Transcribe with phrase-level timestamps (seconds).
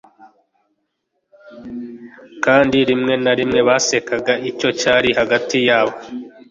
[2.45, 5.95] Kandi rimwe na rimwe basekaga icyo cyari hagati yabo